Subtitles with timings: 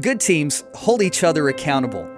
[0.00, 2.08] Good teams hold each other accountable.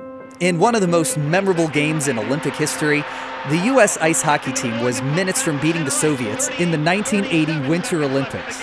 [0.40, 3.02] In one of the most memorable games in Olympic history,
[3.48, 3.96] the U.S.
[3.96, 8.60] ice hockey team was minutes from beating the Soviets in the 1980 Winter Olympics.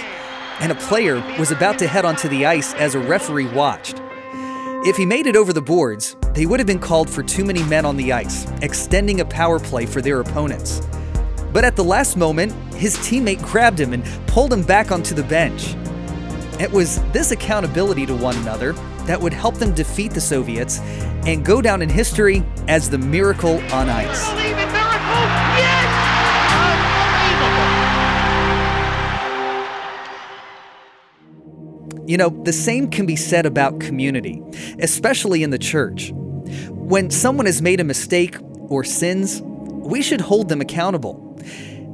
[0.60, 4.00] And a player was about to head onto the ice as a referee watched.
[4.86, 7.64] If he made it over the boards, they would have been called for too many
[7.64, 10.84] men on the ice, extending a power play for their opponents.
[11.52, 15.24] But at the last moment, his teammate grabbed him and pulled him back onto the
[15.24, 15.74] bench.
[16.60, 18.76] It was this accountability to one another
[19.08, 20.80] that would help them defeat the Soviets
[21.26, 24.28] and go down in history as the miracle on ice.
[32.08, 34.42] You know, the same can be said about community,
[34.80, 36.12] especially in the church.
[36.70, 38.38] When someone has made a mistake
[38.70, 41.38] or sins, we should hold them accountable.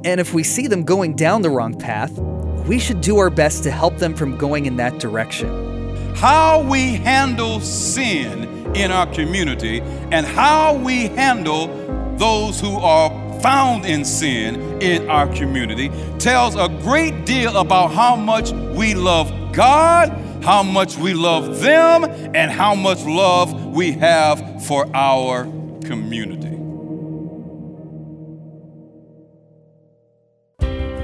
[0.04, 2.12] And if we see them going down the wrong path,
[2.68, 5.73] we should do our best to help them from going in that direction.
[6.14, 11.66] How we handle sin in our community and how we handle
[12.16, 18.16] those who are found in sin in our community tells a great deal about how
[18.16, 20.10] much we love God,
[20.42, 25.44] how much we love them, and how much love we have for our
[25.82, 26.56] community.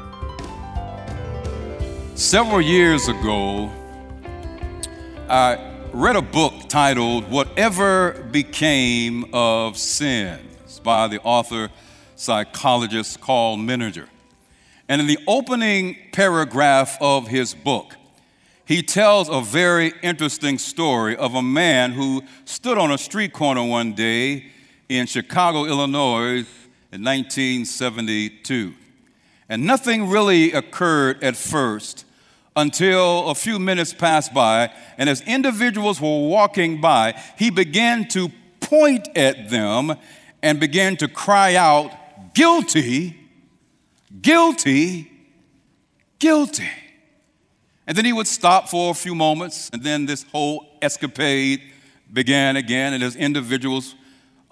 [2.14, 3.70] Several years ago,
[5.28, 11.68] I read a book titled Whatever Became of Sins by the author
[12.14, 14.06] psychologist Karl Menninger.
[14.88, 17.96] And in the opening paragraph of his book,
[18.64, 23.64] he tells a very interesting story of a man who stood on a street corner
[23.64, 24.46] one day
[24.88, 26.46] in Chicago, Illinois
[26.92, 28.74] in 1972.
[29.48, 32.04] And nothing really occurred at first
[32.60, 38.30] until a few minutes passed by, and as individuals were walking by, he began to
[38.60, 39.96] point at them
[40.42, 41.90] and began to cry out,
[42.34, 43.16] Guilty,
[44.22, 45.10] guilty,
[46.18, 46.68] guilty.
[47.86, 51.60] And then he would stop for a few moments, and then this whole escapade
[52.12, 53.94] began again, and as individuals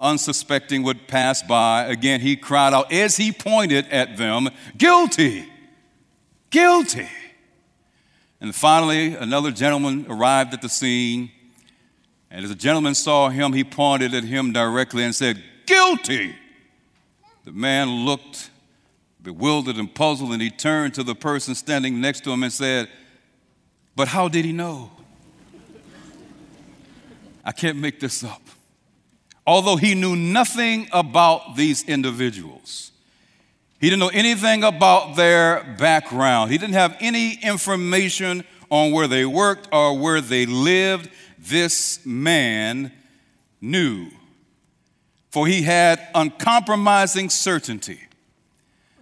[0.01, 5.47] unsuspecting would pass by, again he cried out as he pointed at them, Guilty,
[6.49, 7.07] guilty.
[8.41, 11.31] And finally, another gentleman arrived at the scene.
[12.31, 16.35] And as the gentleman saw him, he pointed at him directly and said, Guilty!
[17.43, 18.49] The man looked
[19.21, 22.87] bewildered and puzzled, and he turned to the person standing next to him and said,
[23.95, 24.91] But how did he know?
[27.43, 28.41] I can't make this up.
[29.45, 32.91] Although he knew nothing about these individuals,
[33.79, 36.51] he didn't know anything about their background.
[36.51, 41.09] He didn't have any information on where they worked or where they lived.
[41.37, 42.91] This man
[43.61, 44.07] knew,
[45.29, 48.01] for he had uncompromising certainty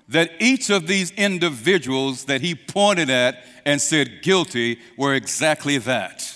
[0.09, 6.33] that each of these individuals that he pointed at and said guilty were exactly that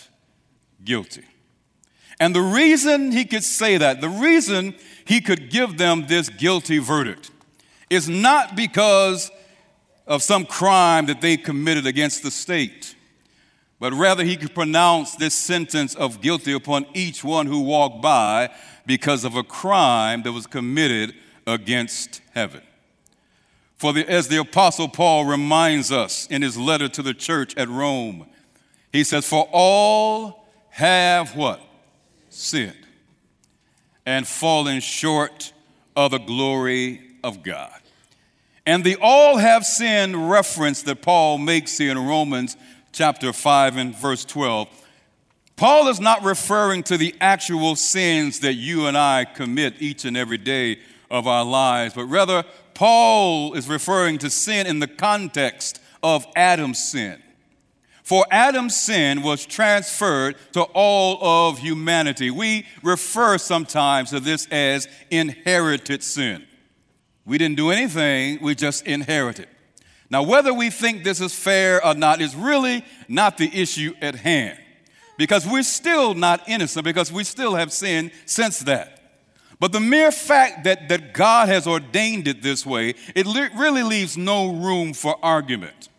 [0.84, 1.24] guilty.
[2.20, 4.76] And the reason he could say that, the reason
[5.06, 7.32] he could give them this guilty verdict,
[7.92, 9.30] is not because
[10.08, 12.96] of some crime that they committed against the state,
[13.82, 18.50] but rather he could pronounce this sentence of guilty upon each one who walked by
[18.86, 21.14] because of a crime that was committed
[21.46, 22.62] against heaven.
[23.76, 27.68] For the, as the Apostle Paul reminds us in his letter to the church at
[27.68, 28.26] Rome,
[28.94, 31.60] he says, For all have what?
[32.30, 32.88] Sinned
[34.06, 35.52] and fallen short
[35.96, 37.81] of the glory of God.
[38.66, 42.56] And the all have sinned reference that Paul makes here in Romans
[42.92, 44.70] chapter 5 and verse 12.
[45.56, 50.18] Paul is not referring to the actual sins that you and I commit each and
[50.18, 50.80] every day
[51.10, 52.44] of our lives, but rather,
[52.74, 57.22] Paul is referring to sin in the context of Adam's sin.
[58.04, 62.32] For Adam's sin was transferred to all of humanity.
[62.32, 66.46] We refer sometimes to this as inherited sin.
[67.26, 69.48] We didn't do anything, we just inherited.
[70.10, 74.16] Now, whether we think this is fair or not is really not the issue at
[74.16, 74.58] hand.
[75.22, 78.98] because we're still not innocent, because we still have sinned since that.
[79.60, 83.84] But the mere fact that, that God has ordained it this way, it li- really
[83.84, 85.90] leaves no room for argument.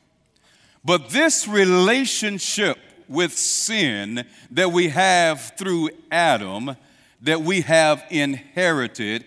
[0.85, 6.77] But this relationship with sin that we have through Adam,
[7.21, 9.25] that we have inherited,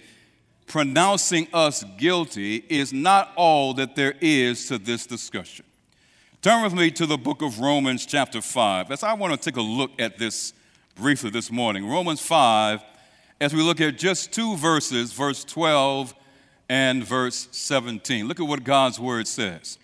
[0.68, 5.66] pronouncing us guilty, is not all that there is to this discussion.
[6.42, 8.92] Turn with me to the book of Romans, chapter 5.
[8.92, 10.54] As I want to take a look at this
[10.96, 11.88] briefly this morning.
[11.88, 12.82] Romans 5,
[13.42, 16.16] as we look at just two verses, verse 12
[16.70, 18.28] and verse 17.
[18.28, 19.78] Look at what God's word says.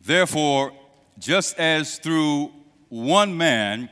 [0.00, 0.72] Therefore,
[1.18, 2.52] just as through
[2.88, 3.90] one man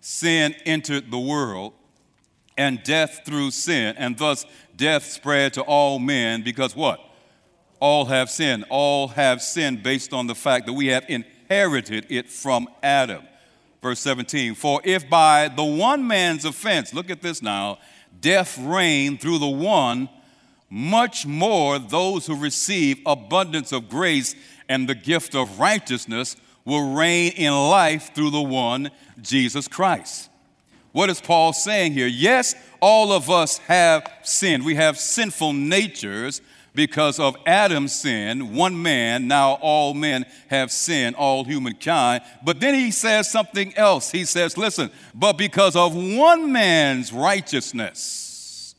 [0.00, 1.72] sin entered the world,
[2.56, 7.00] and death through sin, and thus death spread to all men because what?
[7.80, 8.64] All have sinned.
[8.70, 13.22] All have sinned based on the fact that we have inherited it from Adam.
[13.82, 17.78] Verse 17, for if by the one man's offense, look at this now,
[18.20, 20.08] death reigned through the one,
[20.70, 24.34] much more those who receive abundance of grace
[24.68, 30.30] and the gift of righteousness will reign in life through the one, Jesus Christ.
[30.96, 32.06] What is Paul saying here?
[32.06, 34.64] Yes, all of us have sinned.
[34.64, 36.40] We have sinful natures,
[36.74, 42.22] because of Adam's sin, one man, now all men have sinned, all humankind.
[42.42, 44.10] But then he says something else.
[44.10, 48.74] He says, listen, but because of one man's righteousness,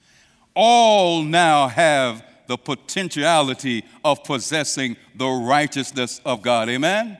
[0.56, 6.68] all now have the potentiality of possessing the righteousness of God.
[6.68, 7.20] Amen?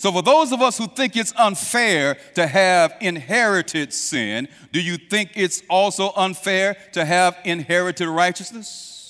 [0.00, 4.96] So, for those of us who think it's unfair to have inherited sin, do you
[4.96, 9.00] think it's also unfair to have inherited righteousness?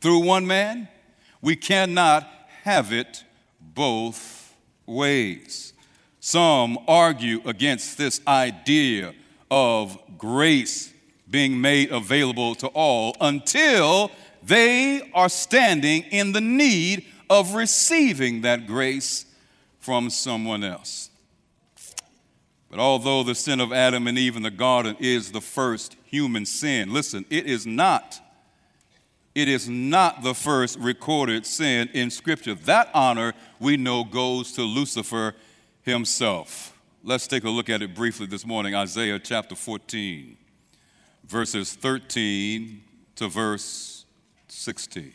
[0.00, 0.88] through one man,
[1.42, 2.28] we cannot
[2.62, 3.24] have it
[3.60, 4.54] both
[4.86, 5.72] ways.
[6.20, 9.14] Some argue against this idea
[9.50, 10.92] of grace
[11.28, 14.10] being made available to all until
[14.42, 19.26] they are standing in the need of receiving that grace
[19.90, 21.10] from someone else.
[22.70, 26.46] But although the sin of Adam and Eve in the garden is the first human
[26.46, 28.20] sin, listen, it is not
[29.34, 32.54] it is not the first recorded sin in Scripture.
[32.54, 35.34] That honor we know goes to Lucifer
[35.82, 36.78] himself.
[37.02, 40.36] Let's take a look at it briefly this morning Isaiah chapter 14,
[41.26, 42.80] verses 13
[43.16, 44.04] to verse
[44.46, 45.14] 16.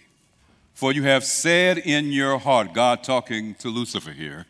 [0.73, 4.45] For you have said in your heart, God talking to Lucifer here,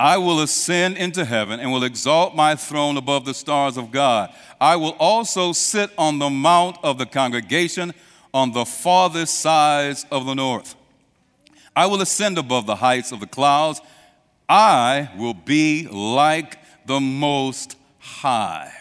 [0.00, 4.32] I will ascend into heaven and will exalt my throne above the stars of God.
[4.58, 7.92] I will also sit on the mount of the congregation
[8.32, 10.74] on the farthest sides of the north.
[11.76, 13.82] I will ascend above the heights of the clouds.
[14.48, 16.56] I will be like
[16.86, 18.72] the Most High.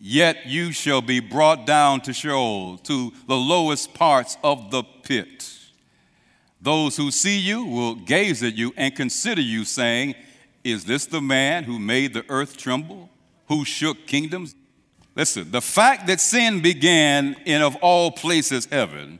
[0.00, 5.55] Yet you shall be brought down to Sheol, to the lowest parts of the pit.
[6.60, 10.14] Those who see you will gaze at you and consider you, saying,
[10.64, 13.10] Is this the man who made the earth tremble,
[13.48, 14.54] who shook kingdoms?
[15.14, 19.18] Listen, the fact that sin began in, of all places, heaven,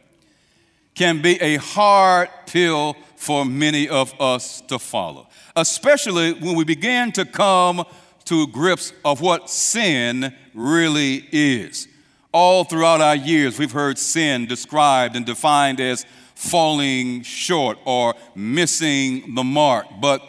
[0.95, 7.13] can be a hard pill for many of us to follow, especially when we begin
[7.13, 7.85] to come
[8.25, 11.89] to grips of what sin really is.
[12.33, 16.05] All throughout our years, we've heard sin described and defined as
[16.37, 19.87] falling short or missing the mark.
[20.01, 20.23] But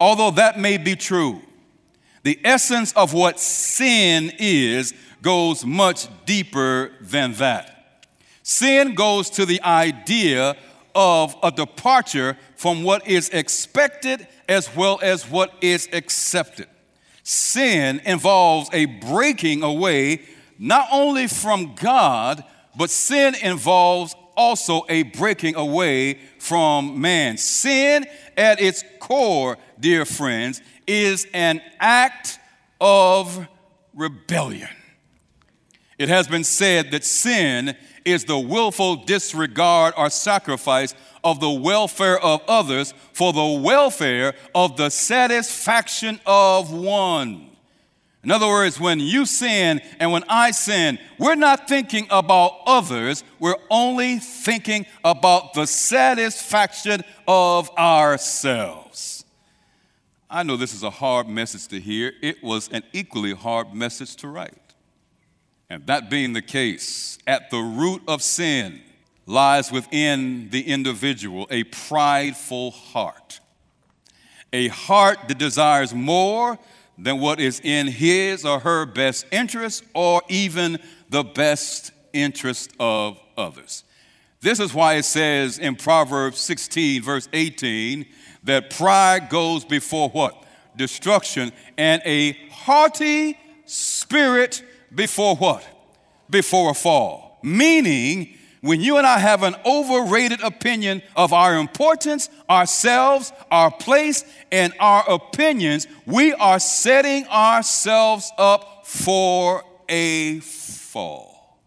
[0.00, 1.40] although that may be true,
[2.24, 8.04] the essence of what sin is goes much deeper than that.
[8.42, 10.56] Sin goes to the idea
[10.94, 16.66] of a departure from what is expected as well as what is accepted.
[17.22, 20.22] Sin involves a breaking away
[20.58, 22.44] not only from God,
[22.76, 27.36] but sin involves also a breaking away from man.
[27.36, 32.38] Sin, at its core, dear friends, is an act
[32.80, 33.48] of
[33.94, 34.68] rebellion.
[35.98, 42.18] It has been said that sin is the willful disregard or sacrifice of the welfare
[42.18, 47.53] of others for the welfare of the satisfaction of one.
[48.24, 53.22] In other words, when you sin and when I sin, we're not thinking about others,
[53.38, 59.26] we're only thinking about the satisfaction of ourselves.
[60.30, 62.12] I know this is a hard message to hear.
[62.22, 64.54] It was an equally hard message to write.
[65.68, 68.80] And that being the case, at the root of sin
[69.26, 73.40] lies within the individual a prideful heart,
[74.52, 76.58] a heart that desires more
[76.98, 83.18] than what is in his or her best interest or even the best interest of
[83.36, 83.84] others.
[84.40, 88.06] This is why it says in Proverbs 16, verse 18,
[88.44, 90.44] that pride goes before what?
[90.76, 94.62] Destruction, and a haughty spirit
[94.94, 95.66] before what?
[96.28, 97.38] Before a fall.
[97.42, 98.33] Meaning,
[98.64, 104.72] when you and I have an overrated opinion of our importance, ourselves, our place, and
[104.80, 111.58] our opinions, we are setting ourselves up for a fall.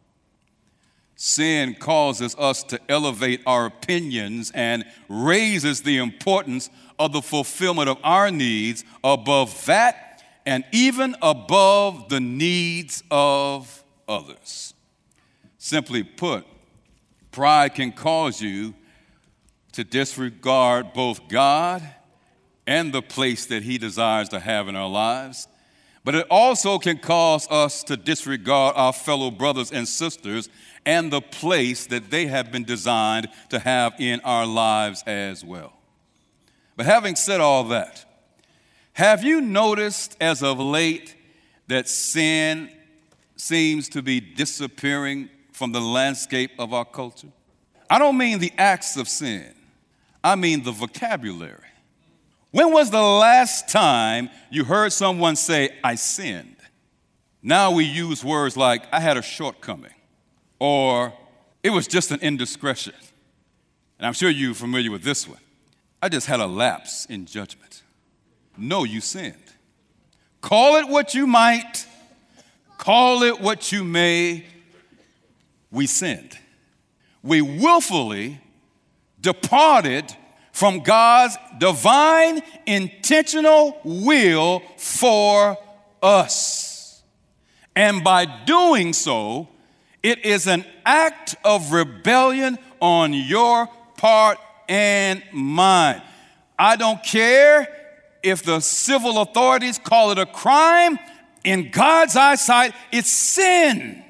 [1.16, 8.00] Sin causes us to elevate our opinions and raises the importance of the fulfillment of
[8.04, 14.74] our needs above that and even above the needs of others.
[15.60, 16.44] Simply put,
[17.38, 18.74] Pride can cause you
[19.74, 21.88] to disregard both God
[22.66, 25.48] and the place that He desires to have in our lives.
[26.04, 30.50] But it also can cause us to disregard our fellow brothers and sisters
[30.84, 35.74] and the place that they have been designed to have in our lives as well.
[36.76, 38.04] But having said all that,
[38.94, 41.16] have you noticed as of late
[41.68, 42.72] that sin
[43.36, 47.30] seems to be disappearing from the landscape of our culture?
[47.90, 49.54] I don't mean the acts of sin,
[50.24, 51.64] I mean the vocabulary.
[52.52, 56.56] When was the last time you heard someone say, I sinned?
[57.42, 59.94] Now we use words like, I had a shortcoming,
[60.60, 61.12] or
[61.64, 62.94] it was just an indiscretion.
[63.98, 65.40] And I'm sure you're familiar with this one.
[66.02, 67.82] I just had a lapse in judgment.
[68.58, 69.36] No, you sinned.
[70.42, 71.86] Call it what you might,
[72.78, 74.46] call it what you may,
[75.72, 76.38] we sinned.
[77.24, 78.40] We willfully
[79.20, 80.16] departed
[80.52, 85.58] from God's divine intentional will for
[86.02, 87.04] us.
[87.76, 89.50] And by doing so,
[90.02, 96.02] it is an act of rebellion on your part and mine.
[96.58, 97.68] I don't care
[98.24, 100.98] if the civil authorities call it a crime.
[101.44, 104.04] In God's eyesight, it's sin.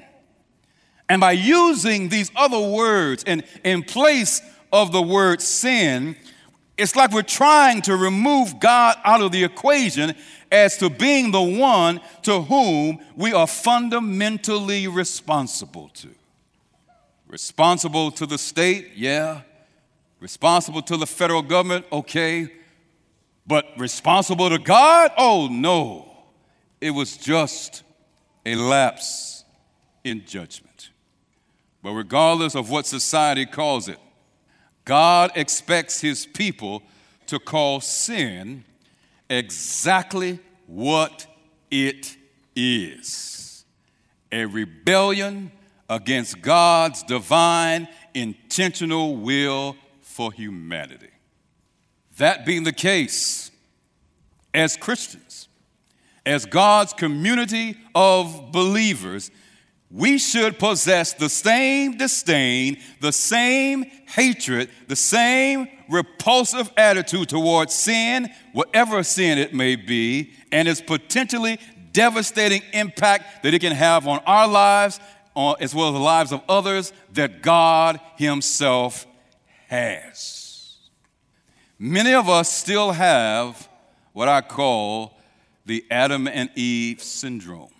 [1.08, 6.16] And by using these other words in, in place of the word sin,
[6.76, 10.14] it's like we're trying to remove God out of the equation
[10.52, 16.08] as to being the one to whom we are fundamentally responsible to.
[17.26, 19.42] Responsible to the state, yeah.
[20.20, 22.48] Responsible to the federal government, okay.
[23.46, 25.10] But responsible to God?
[25.16, 26.04] Oh no.
[26.80, 27.82] It was just
[28.46, 29.44] a lapse
[30.04, 30.67] in judgment.
[31.82, 33.98] But regardless of what society calls it,
[34.84, 36.82] God expects his people
[37.26, 38.64] to call sin
[39.28, 41.26] exactly what
[41.70, 42.16] it
[42.56, 43.38] is
[44.30, 45.50] a rebellion
[45.88, 51.08] against God's divine, intentional will for humanity.
[52.18, 53.50] That being the case,
[54.52, 55.48] as Christians,
[56.26, 59.30] as God's community of believers,
[59.90, 68.28] we should possess the same disdain, the same hatred, the same repulsive attitude towards sin,
[68.52, 71.58] whatever sin it may be, and its potentially
[71.92, 75.00] devastating impact that it can have on our lives
[75.34, 79.06] uh, as well as the lives of others that God Himself
[79.68, 80.76] has.
[81.78, 83.68] Many of us still have
[84.12, 85.16] what I call
[85.64, 87.70] the Adam and Eve syndrome.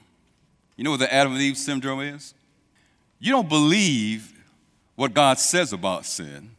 [0.78, 2.34] You know what the Adam and Eve syndrome is?
[3.18, 4.32] You don't believe
[4.94, 6.52] what God says about sin.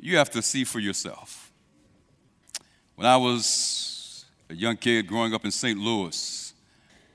[0.00, 1.50] You have to see for yourself.
[2.94, 5.76] When I was a young kid growing up in St.
[5.76, 6.54] Louis,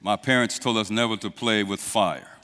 [0.02, 2.40] my parents told us never to play with fire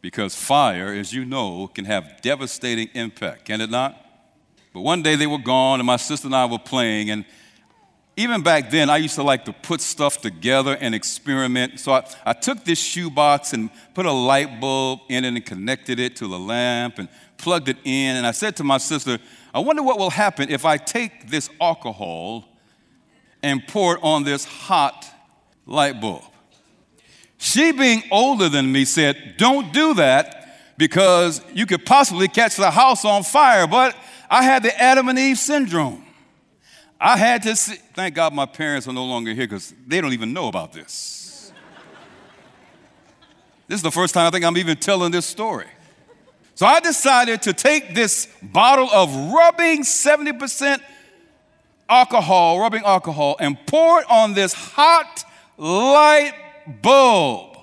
[0.00, 4.06] because fire, as you know, can have devastating impact, can it not?
[4.72, 7.24] But one day they were gone, and my sister and I were playing, and
[8.18, 11.78] even back then, I used to like to put stuff together and experiment.
[11.78, 16.00] So I, I took this shoebox and put a light bulb in it and connected
[16.00, 18.16] it to the lamp and plugged it in.
[18.16, 19.20] And I said to my sister,
[19.54, 22.44] I wonder what will happen if I take this alcohol
[23.40, 25.06] and pour it on this hot
[25.64, 26.24] light bulb.
[27.36, 32.72] She, being older than me, said, Don't do that because you could possibly catch the
[32.72, 33.68] house on fire.
[33.68, 33.94] But
[34.28, 36.04] I had the Adam and Eve syndrome.
[37.00, 40.12] I had to see, thank God my parents are no longer here because they don't
[40.12, 41.52] even know about this.
[43.68, 45.66] this is the first time I think I'm even telling this story.
[46.56, 50.80] So I decided to take this bottle of rubbing 70%
[51.88, 55.24] alcohol, rubbing alcohol, and pour it on this hot
[55.56, 56.34] light
[56.82, 57.58] bulb.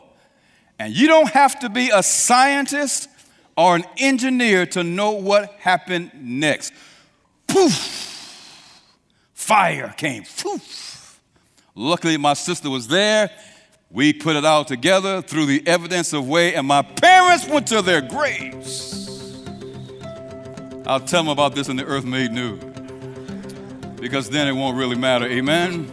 [0.80, 3.10] And you don't have to be a scientist
[3.58, 6.72] or an engineer to know what happened next.
[7.48, 8.04] Poof!
[9.45, 10.23] Fire came.
[10.23, 11.21] Poof!
[11.75, 13.29] Luckily, my sister was there.
[13.91, 17.83] We put it all together through the evidence of way, and my parents went to
[17.83, 19.43] their graves.
[20.87, 22.57] I'll tell them about this in the Earth Made New
[24.01, 25.27] because then it won't really matter.
[25.27, 25.83] Amen?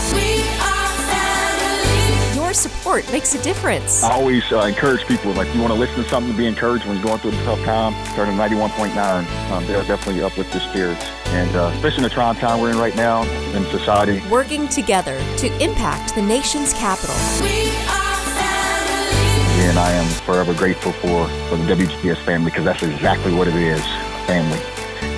[2.54, 4.04] Your support makes a difference.
[4.04, 6.86] I always uh, encourage people, like, you want to listen to something to be encouraged
[6.86, 9.50] when you're going through a tough time, turn to 91.9.
[9.50, 11.04] Um, they'll definitely uplift your spirits.
[11.30, 13.24] And uh, especially in the trying time we're in right now
[13.56, 14.22] in society.
[14.30, 17.16] Working together to impact the nation's capital.
[17.42, 19.64] We are family.
[19.66, 23.56] And I am forever grateful for, for the WGTS family because that's exactly what it
[23.56, 24.62] is, a family.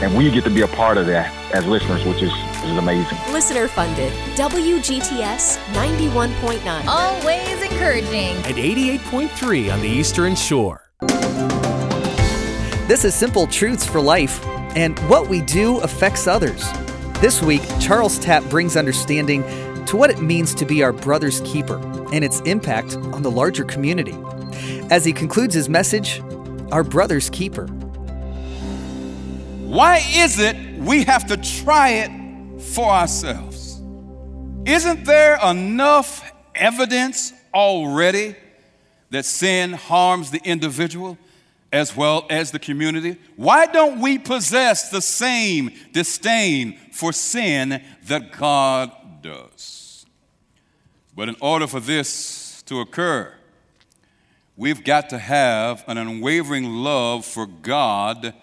[0.01, 2.78] And we get to be a part of that as listeners, which is, which is
[2.78, 3.18] amazing.
[3.32, 4.12] Listener funded.
[4.36, 6.86] WGTS 91.9.
[6.88, 8.36] Always encouraging.
[8.46, 10.90] And 88.3 on the Eastern Shore.
[12.88, 14.46] This is Simple Truths for Life,
[14.76, 16.72] and what we do affects others.
[17.20, 19.44] This week, Charles Tapp brings understanding
[19.86, 21.78] to what it means to be our brother's keeper
[22.14, 24.16] and its impact on the larger community.
[24.90, 26.22] As he concludes his message,
[26.72, 27.68] Our Brother's Keeper.
[29.66, 32.25] Why is it we have to try it
[32.66, 33.82] for ourselves?
[34.66, 38.36] Isn't there enough evidence already
[39.12, 41.18] that sin harms the individual
[41.72, 43.18] as well as the community?
[43.36, 50.06] Why don't we possess the same disdain for sin that God does?
[51.16, 53.34] But in order for this to occur,
[54.58, 58.34] we've got to have an unwavering love for God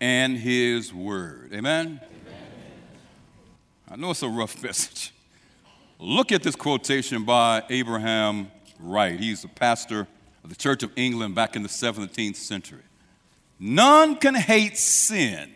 [0.00, 1.52] and His Word.
[1.54, 2.00] Amen?
[3.90, 5.12] I know it's a rough message.
[5.98, 9.18] Look at this quotation by Abraham Wright.
[9.18, 10.06] He's a pastor
[10.44, 12.82] of the Church of England back in the 17th century.
[13.58, 15.52] None can hate sin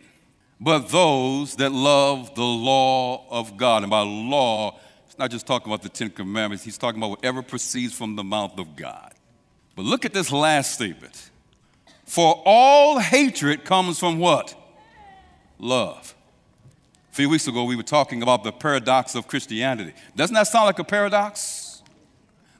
[0.63, 3.83] but those that love the law of God.
[3.83, 7.41] And by law, it's not just talking about the Ten Commandments, he's talking about whatever
[7.41, 9.13] proceeds from the mouth of God.
[9.75, 11.31] But look at this last statement.
[12.05, 14.55] For all hatred comes from what?
[15.59, 16.15] Love.
[17.13, 19.93] A few weeks ago, we were talking about the paradox of Christianity.
[20.15, 21.83] Doesn't that sound like a paradox?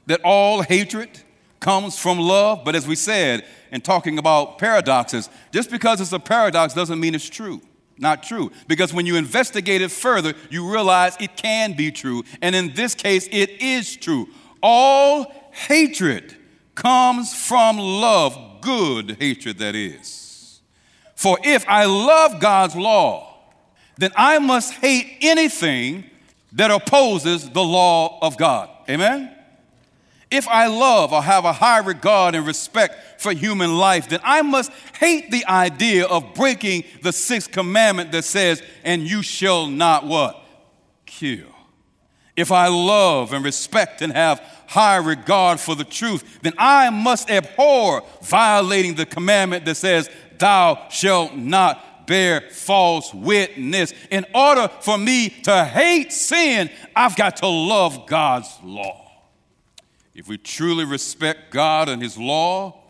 [0.06, 1.10] That all hatred
[1.58, 2.64] comes from love?
[2.64, 7.16] But as we said, in talking about paradoxes, just because it's a paradox doesn't mean
[7.16, 7.62] it's true.
[7.98, 8.52] Not true.
[8.68, 12.22] Because when you investigate it further, you realize it can be true.
[12.40, 14.28] And in this case, it is true.
[14.62, 16.36] All hatred
[16.76, 20.60] comes from love, good hatred that is.
[21.16, 23.33] For if I love God's law,
[23.96, 26.04] then I must hate anything
[26.52, 28.68] that opposes the law of God.
[28.88, 29.30] Amen?
[30.30, 34.42] If I love or have a high regard and respect for human life, then I
[34.42, 40.06] must hate the idea of breaking the sixth commandment that says, and you shall not
[40.06, 40.42] what?
[41.06, 41.46] Kill.
[42.36, 47.30] If I love and respect and have high regard for the truth, then I must
[47.30, 53.92] abhor violating the commandment that says, Thou shalt not bear false witness.
[54.10, 59.10] In order for me to hate sin, I've got to love God's law.
[60.14, 62.80] If we truly respect God and His law,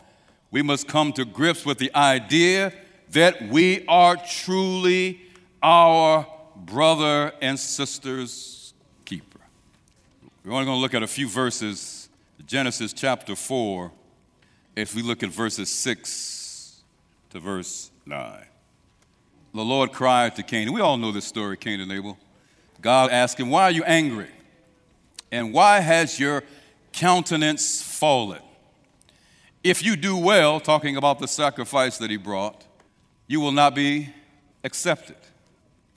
[0.51, 2.71] we must come to grips with the idea
[3.09, 5.21] that we are truly
[5.61, 8.73] our brother and sister's
[9.05, 9.39] keeper.
[10.43, 12.09] We're only going to look at a few verses,
[12.45, 13.91] Genesis chapter 4,
[14.75, 16.83] if we look at verses 6
[17.31, 18.45] to verse 9.
[19.55, 20.71] The Lord cried to Cain.
[20.71, 22.17] We all know this story, Cain and Abel.
[22.81, 24.29] God asked him, Why are you angry?
[25.31, 26.43] And why has your
[26.95, 28.41] countenance fallen.
[29.63, 32.63] If you do well, talking about the sacrifice that he brought,
[33.27, 34.09] you will not be
[34.63, 35.17] accepted.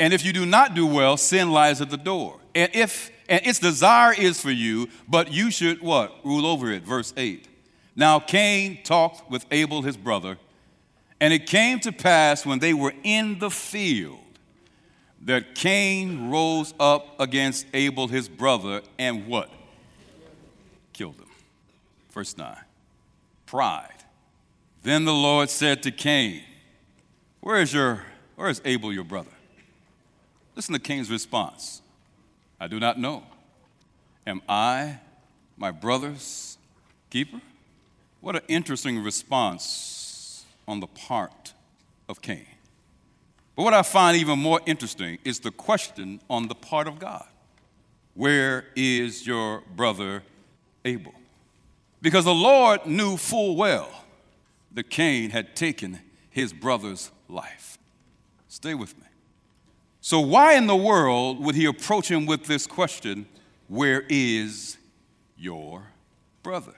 [0.00, 2.40] And if you do not do well, sin lies at the door.
[2.54, 6.24] And if and its desire is for you, but you should what?
[6.24, 6.82] Rule over it.
[6.82, 7.46] Verse 8.
[7.94, 10.38] Now Cain talked with Abel his brother,
[11.20, 14.20] And it came to pass when they were in the field
[15.22, 19.50] that Cain rose up against Abel his brother and what?
[20.92, 21.26] Killed him.
[22.10, 22.56] Verse 9.
[23.46, 23.92] Pride.
[24.82, 26.42] Then the Lord said to Cain,
[27.40, 28.04] Where is your
[28.36, 29.30] where is Abel your brother?
[30.54, 31.82] Listen to Cain's response.
[32.60, 33.24] I do not know.
[34.24, 34.98] Am I
[35.56, 36.56] my brother's
[37.10, 37.40] keeper?
[38.20, 39.97] What an interesting response
[40.68, 41.54] on the part
[42.08, 42.46] of Cain.
[43.56, 47.26] But what I find even more interesting is the question on the part of God
[48.14, 50.22] Where is your brother
[50.84, 51.14] Abel?
[52.00, 54.04] Because the Lord knew full well
[54.72, 55.98] that Cain had taken
[56.30, 57.78] his brother's life.
[58.46, 59.06] Stay with me.
[60.00, 63.26] So, why in the world would he approach him with this question,
[63.66, 64.78] Where is
[65.36, 65.82] your
[66.42, 66.74] brother?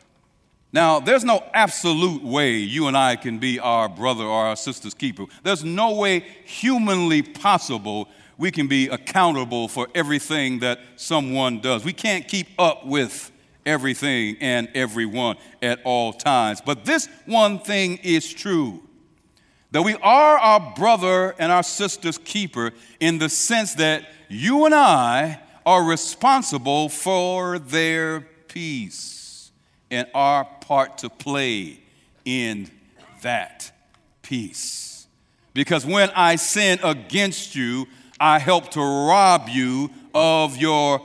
[0.72, 4.94] Now, there's no absolute way you and I can be our brother or our sister's
[4.94, 5.26] keeper.
[5.42, 11.84] There's no way humanly possible we can be accountable for everything that someone does.
[11.84, 13.30] We can't keep up with
[13.66, 16.62] everything and everyone at all times.
[16.64, 18.82] But this one thing is true
[19.72, 24.74] that we are our brother and our sister's keeper in the sense that you and
[24.74, 29.52] I are responsible for their peace
[29.90, 31.76] and our part to play
[32.24, 32.70] in
[33.22, 33.72] that
[34.22, 35.08] peace.
[35.52, 37.88] Because when I sin against you,
[38.20, 41.02] I help to rob you of your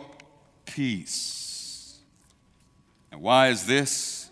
[0.67, 1.97] peace.
[3.11, 4.29] And why is this?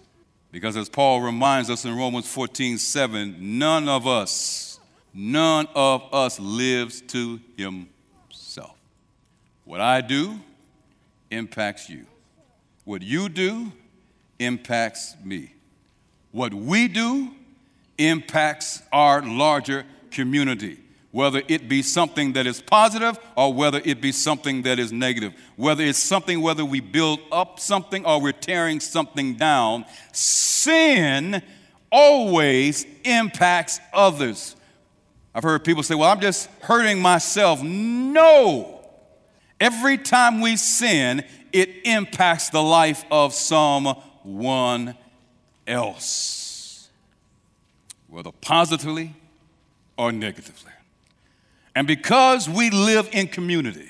[0.51, 4.79] Because as Paul reminds us in Romans 14 7, none of us,
[5.15, 8.77] none of us lives to himself.
[9.65, 10.39] What I do
[11.31, 12.05] impacts you.
[12.85, 13.71] What you do
[14.43, 15.53] impacts me.
[16.31, 17.31] What we do
[17.97, 20.79] impacts our larger community,
[21.11, 25.33] whether it be something that is positive or whether it be something that is negative.
[25.55, 31.41] Whether it's something, whether we build up something or we're tearing something down, sin
[31.91, 34.55] always impacts others.
[35.35, 37.61] I've heard people say, well, I'm just hurting myself.
[37.61, 38.81] No.
[39.59, 44.95] Every time we sin, it impacts the life of some one
[45.67, 46.89] else,
[48.07, 49.13] whether positively
[49.97, 50.71] or negatively.
[51.75, 53.89] And because we live in community,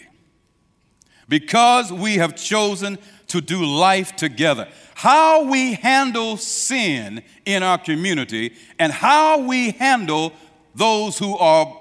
[1.28, 8.54] because we have chosen to do life together, how we handle sin in our community
[8.80, 10.34] and how we handle
[10.76, 11.80] those who are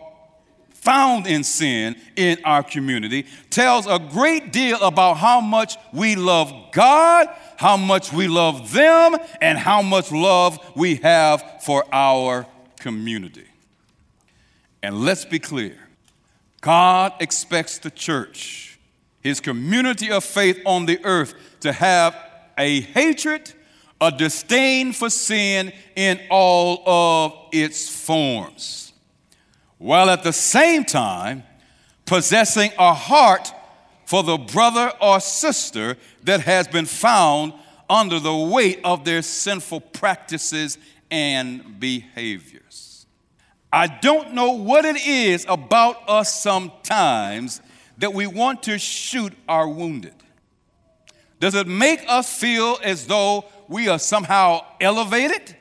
[0.71, 6.53] found in sin in our community tells a great deal about how much we love
[6.73, 12.47] God, how much we love them, and how much love we have for our
[12.79, 13.47] community.
[14.83, 15.77] And let's be clear
[16.61, 18.79] God expects the church,
[19.21, 22.17] his community of faith on the earth, to have
[22.59, 23.53] a hatred,
[24.01, 28.83] a disdain for sin in all of its forms
[29.83, 31.43] while at the same time
[32.07, 33.53] possessing a heart
[34.07, 37.53] for the brother or sister that has been found
[37.89, 40.79] under the weight of their sinful practices
[41.11, 43.07] and behaviors.
[43.73, 47.61] I don't know what it is about us sometimes
[47.99, 50.15] that we want to shoot our wounded.
[51.41, 55.57] Does it make us feel as though we are somehow elevated?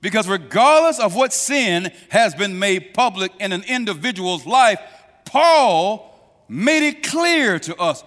[0.00, 4.80] Because regardless of what sin has been made public in an individual's life,
[5.24, 8.02] Paul made it clear to us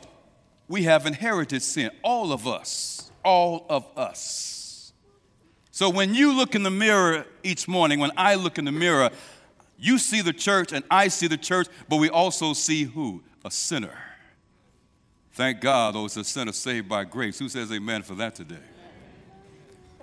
[0.67, 4.93] we have inherited sin, all of us, all of us.
[5.71, 9.09] So when you look in the mirror each morning, when I look in the mirror,
[9.77, 13.23] you see the church and I see the church, but we also see who?
[13.43, 13.97] A sinner.
[15.33, 17.39] Thank God, though, it's a sinner saved by grace.
[17.39, 18.55] Who says amen for that today?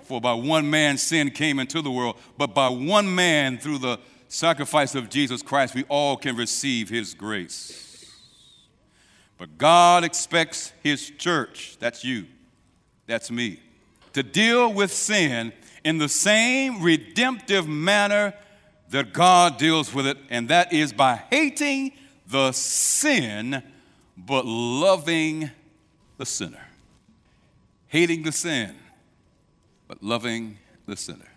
[0.03, 3.97] For by one man sin came into the world, but by one man through the
[4.27, 7.90] sacrifice of Jesus Christ, we all can receive his grace.
[9.41, 12.27] But God expects his church, that's you,
[13.07, 13.59] that's me,
[14.13, 15.51] to deal with sin
[15.83, 18.35] in the same redemptive manner
[18.91, 21.93] that God deals with it, and that is by hating
[22.27, 23.63] the sin
[24.15, 25.49] but loving
[26.19, 26.67] the sinner.
[27.87, 28.75] Hating the sin
[29.87, 31.31] but loving the sinner.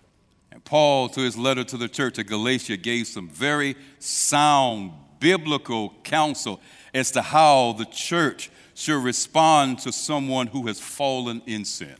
[0.53, 5.95] And Paul, to his letter to the church of Galatia, gave some very sound biblical
[6.03, 6.61] counsel
[6.95, 11.97] as to how the church should respond to someone who has fallen in sin.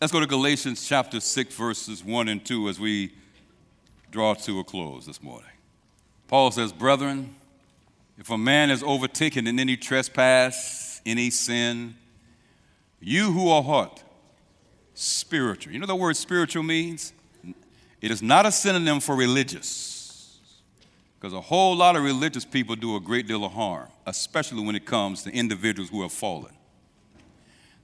[0.00, 3.12] Let's go to Galatians chapter 6, verses 1 and 2 as we
[4.10, 5.50] draw to a close this morning.
[6.28, 7.34] Paul says, Brethren,
[8.18, 11.94] if a man is overtaken in any trespass, any sin,
[13.00, 14.02] you who are what?
[14.94, 15.72] Spiritual.
[15.72, 17.12] You know the word spiritual means?
[18.00, 19.95] It is not a synonym for religious.
[21.18, 24.76] Because a whole lot of religious people do a great deal of harm, especially when
[24.76, 26.52] it comes to individuals who have fallen.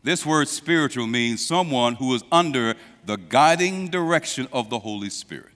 [0.02, 2.74] This word spiritual means someone who is under
[3.06, 5.52] the guiding direction of the Holy Spirit.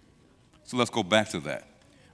[0.65, 1.69] So let's go back to that.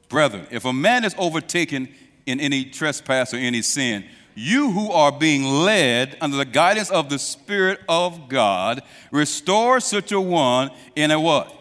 [0.09, 1.88] Brethren, if a man is overtaken
[2.27, 7.09] in any trespass or any sin, you who are being led under the guidance of
[7.11, 11.55] the Spirit of God, restore such a one in a what?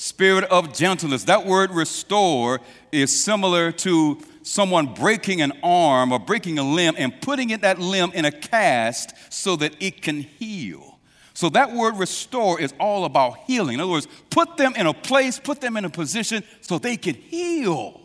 [0.00, 1.24] Spirit of gentleness.
[1.24, 2.60] That word restore
[2.92, 7.80] is similar to someone breaking an arm or breaking a limb and putting it, that
[7.80, 11.00] limb in a cast so that it can heal.
[11.34, 13.74] So that word restore is all about healing.
[13.74, 16.96] In other words, put them in a place, put them in a position so they
[16.96, 18.00] can heal.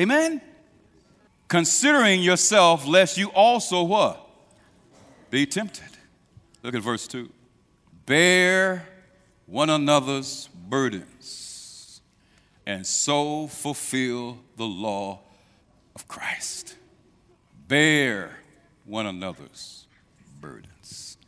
[0.00, 0.40] Amen?
[1.46, 4.26] Considering yourself, lest you also what?
[5.28, 5.90] Be tempted.
[6.62, 7.28] Look at verse 2.
[8.06, 8.88] Bear
[9.44, 12.00] one another's burdens
[12.64, 15.20] and so fulfill the law
[15.94, 16.76] of Christ.
[17.68, 18.38] Bear
[18.86, 19.86] one another's
[20.40, 21.18] burdens.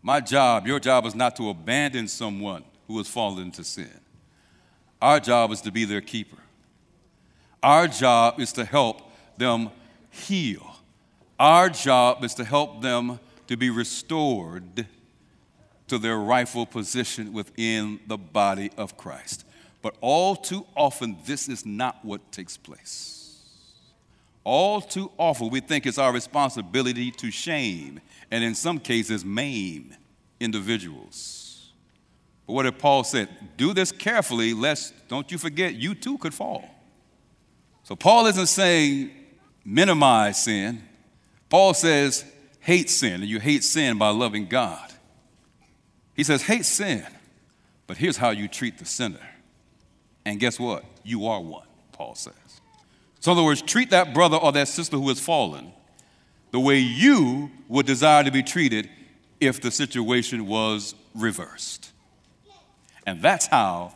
[0.00, 4.00] My job, your job is not to abandon someone who has fallen into sin.
[5.02, 6.38] Our job is to be their keeper.
[7.64, 9.70] Our job is to help them
[10.10, 10.76] heal.
[11.40, 14.86] Our job is to help them to be restored
[15.88, 19.44] to their rightful position within the body of Christ.
[19.82, 23.42] But all too often, this is not what takes place.
[24.44, 29.94] All too often, we think it's our responsibility to shame and, in some cases, maim
[30.40, 31.72] individuals.
[32.46, 33.28] But what did Paul said?
[33.56, 36.68] Do this carefully, lest, don't you forget, you too could fall.
[37.82, 39.10] So Paul isn't saying
[39.64, 40.82] minimize sin.
[41.50, 42.24] Paul says
[42.60, 44.93] hate sin, and you hate sin by loving God.
[46.14, 47.04] He says hate sin,
[47.86, 49.20] but here's how you treat the sinner.
[50.24, 50.84] And guess what?
[51.02, 52.34] You are one, Paul says.
[53.20, 55.72] So, in other words, treat that brother or that sister who has fallen
[56.50, 58.88] the way you would desire to be treated
[59.40, 61.90] if the situation was reversed.
[63.06, 63.92] And that's how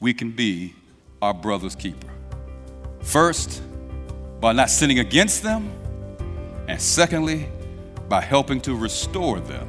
[0.00, 0.74] we can be
[1.20, 2.08] our brother's keeper.
[3.02, 3.62] First,
[4.40, 5.70] by not sinning against them,
[6.66, 7.48] and secondly,
[8.08, 9.68] by helping to restore them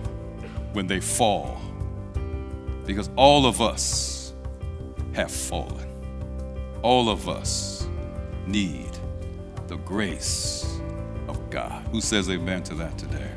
[0.74, 1.60] when they fall.
[2.90, 4.34] Because all of us
[5.14, 5.88] have fallen.
[6.82, 7.88] All of us
[8.48, 8.90] need
[9.68, 10.82] the grace
[11.28, 11.88] of God.
[11.92, 13.30] Who says amen to that today?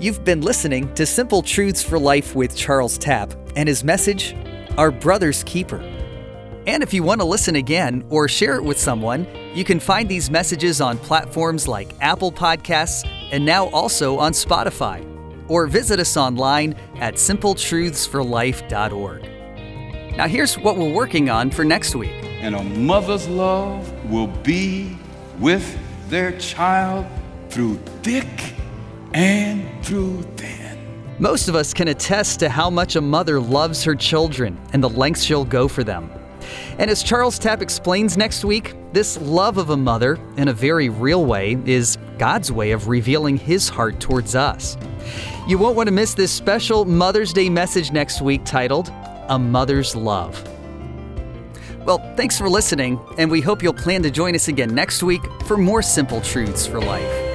[0.00, 4.34] You've been listening to Simple Truths for Life with Charles Tapp and his message,
[4.76, 5.78] Our Brother's Keeper.
[6.66, 10.08] And if you want to listen again or share it with someone, you can find
[10.08, 15.09] these messages on platforms like Apple Podcasts and now also on Spotify.
[15.50, 20.16] Or visit us online at simpletruthsforlife.org.
[20.16, 22.14] Now, here's what we're working on for next week.
[22.40, 24.96] And a mother's love will be
[25.38, 27.04] with their child
[27.48, 28.54] through thick
[29.12, 30.78] and through thin.
[31.18, 34.88] Most of us can attest to how much a mother loves her children and the
[34.88, 36.10] lengths she'll go for them.
[36.78, 40.88] And as Charles Tapp explains next week, this love of a mother, in a very
[40.88, 44.76] real way, is God's way of revealing His heart towards us.
[45.46, 48.92] You won't want to miss this special Mother's Day message next week titled,
[49.28, 50.42] A Mother's Love.
[51.84, 55.22] Well, thanks for listening, and we hope you'll plan to join us again next week
[55.46, 57.29] for more simple truths for life.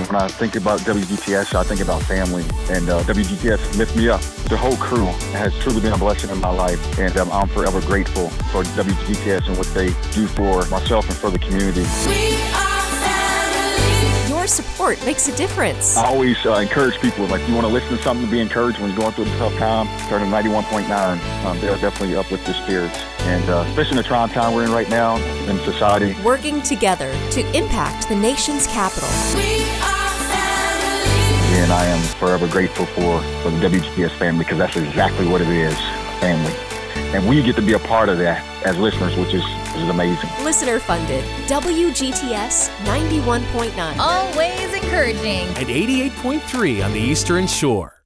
[0.00, 4.08] Man, when I think about WGTS, I think about family, and uh, WGTS lift me
[4.08, 4.20] up.
[4.48, 7.80] The whole crew has truly been a blessing in my life, and um, I'm forever
[7.82, 11.84] grateful for WGTS and what they do for myself and for the community.
[14.28, 15.96] Your support makes a difference.
[15.96, 18.80] I always uh, encourage people, like, you want to listen to something to be encouraged
[18.80, 21.44] when you're going through a tough time, turn to 91.9.
[21.44, 22.98] Um, they'll definitely uplift your spirits.
[23.20, 26.16] And uh, especially in the trying time we're in right now in society.
[26.22, 29.08] Working together to impact the nation's capital.
[31.70, 35.46] And I am forever grateful for, for the WGTS family because that's exactly what it
[35.46, 35.78] is,
[36.18, 36.52] family.
[37.14, 39.88] and we get to be a part of that as listeners, which is, which is
[39.88, 40.28] amazing.
[40.42, 41.24] Listener funded.
[41.46, 43.98] WGTS 91.9.
[44.00, 45.46] Always encouraging.
[45.58, 47.99] And 88.3 on the Eastern Shore.